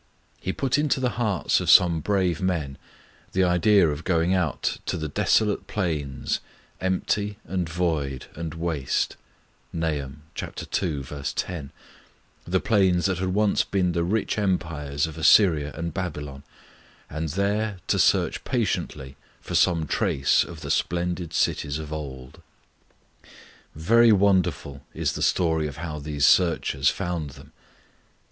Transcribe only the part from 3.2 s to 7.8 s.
the idea of going out to the desolate plains, 'empty and